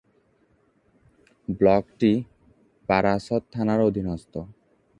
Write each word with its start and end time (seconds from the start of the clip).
ব্লকটি 1.47 2.11
বারাসত 2.89 3.41
থানার 3.53 3.79
অধীনস্থ। 3.79 4.33